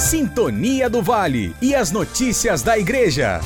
[0.00, 3.38] Sintonia do Vale e as notícias da Igreja.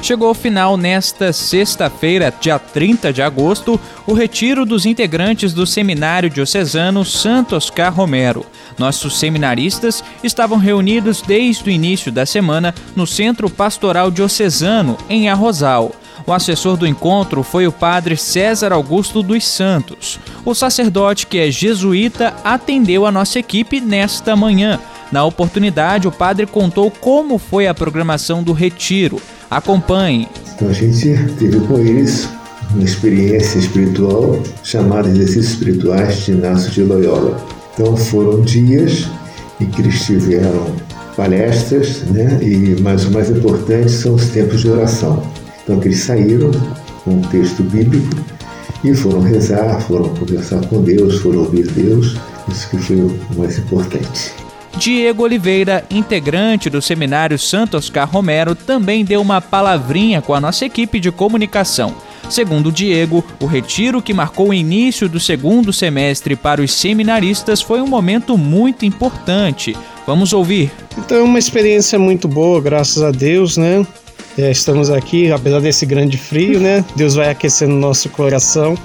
[0.00, 6.30] Chegou ao final nesta sexta-feira, dia 30 de agosto, o retiro dos integrantes do Seminário
[6.30, 8.46] Diocesano Santo Oscar Romero.
[8.78, 15.92] Nossos seminaristas estavam reunidos desde o início da semana no Centro Pastoral Diocesano, em Arrozal.
[16.26, 20.18] O assessor do encontro foi o padre César Augusto dos Santos.
[20.44, 24.78] O sacerdote, que é jesuíta, atendeu a nossa equipe nesta manhã.
[25.10, 29.20] Na oportunidade, o padre contou como foi a programação do retiro.
[29.50, 30.28] Acompanhe.
[30.54, 32.28] Então a gente teve com eles
[32.72, 37.44] uma experiência espiritual chamada Exercícios Espirituais de Inácio de Loyola.
[37.74, 39.08] Então foram dias
[39.60, 40.76] em que eles tiveram
[41.16, 42.38] palestras, né?
[42.40, 45.22] E mas o mais importante são os tempos de oração.
[45.62, 46.50] Então que eles saíram
[47.04, 48.16] com um texto bíblico
[48.84, 52.16] e foram rezar, foram conversar com Deus, foram ouvir Deus.
[52.48, 54.32] Isso que foi o mais importante.
[54.76, 60.64] Diego Oliveira, integrante do seminário Santo Oscar Romero, também deu uma palavrinha com a nossa
[60.64, 61.94] equipe de comunicação.
[62.30, 67.82] Segundo Diego, o retiro que marcou o início do segundo semestre para os seminaristas foi
[67.82, 69.76] um momento muito importante.
[70.06, 70.70] Vamos ouvir.
[70.96, 73.84] Então, é uma experiência muito boa, graças a Deus, né?
[74.38, 76.84] É, estamos aqui, apesar desse grande frio, né?
[76.96, 78.76] Deus vai aquecendo nosso coração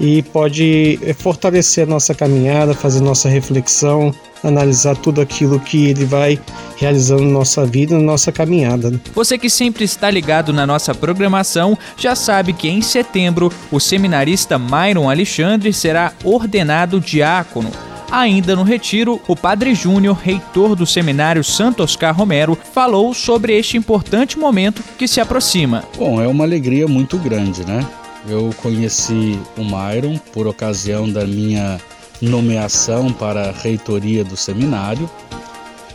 [0.00, 4.14] e pode é, fortalecer a nossa caminhada, fazer nossa reflexão,
[4.44, 6.38] analisar tudo aquilo que ele vai
[6.76, 9.00] realizando na nossa vida, na nossa caminhada.
[9.14, 14.58] Você que sempre está ligado na nossa programação já sabe que em setembro o seminarista
[14.58, 17.70] Myron Alexandre será ordenado diácono.
[18.10, 23.76] Ainda no retiro, o Padre Júnior, reitor do seminário Santo Oscar Romero, falou sobre este
[23.76, 25.84] importante momento que se aproxima.
[25.96, 27.84] Bom, é uma alegria muito grande, né?
[28.28, 31.80] Eu conheci o Myron por ocasião da minha
[32.22, 35.10] nomeação para a reitoria do seminário.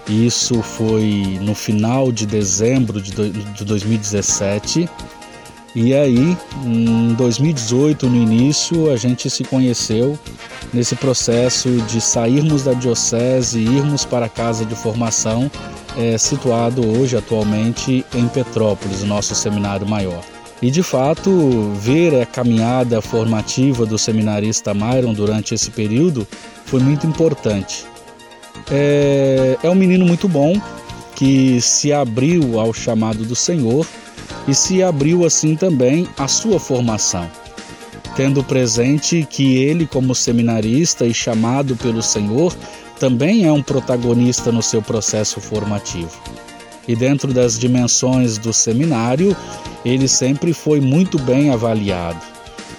[0.08, 3.14] Isso foi no final de dezembro de
[3.64, 4.90] 2017.
[5.74, 10.20] E aí, em 2018, no início, a gente se conheceu
[10.74, 15.50] nesse processo de sairmos da diocese e irmos para a casa de formação,
[15.98, 20.24] é, situado hoje, atualmente, em Petrópolis, nosso seminário maior.
[20.62, 26.28] E de fato, ver a caminhada formativa do seminarista Myron durante esse período
[26.66, 27.86] foi muito importante.
[28.70, 30.54] É, é um menino muito bom
[31.16, 33.86] que se abriu ao chamado do Senhor
[34.48, 37.30] e se abriu assim também à sua formação,
[38.16, 42.56] tendo presente que ele, como seminarista e chamado pelo Senhor,
[43.00, 46.22] também é um protagonista no seu processo formativo.
[46.88, 49.36] E dentro das dimensões do seminário,
[49.84, 52.31] ele sempre foi muito bem avaliado.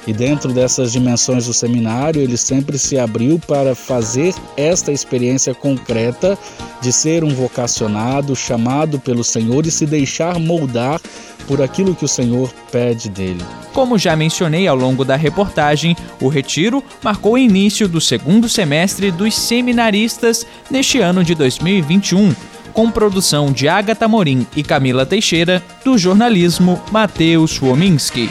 [0.07, 6.37] E dentro dessas dimensões do seminário, ele sempre se abriu para fazer esta experiência concreta
[6.81, 11.01] de ser um vocacionado, chamado pelo Senhor e se deixar moldar
[11.47, 13.45] por aquilo que o Senhor pede dele.
[13.73, 19.11] Como já mencionei ao longo da reportagem, o retiro marcou o início do segundo semestre
[19.11, 22.35] dos seminaristas neste ano de 2021
[22.73, 28.31] com produção de Agatha Morim e Camila Teixeira, do jornalismo Matheus Wominski.